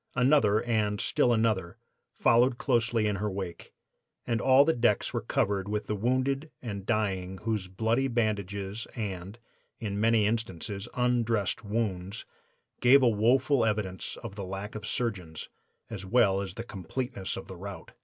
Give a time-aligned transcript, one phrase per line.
[0.15, 1.77] Another, and still another,
[2.19, 3.71] followed closely in her wake,
[4.25, 9.37] and all the decks were covered with the wounded and dying whose bloody bandages and,
[9.79, 12.25] in many instances, undressed wounds
[12.79, 15.49] gave woeful evidence of the lack of surgeons,
[15.87, 17.91] as well as the completeness of the rout.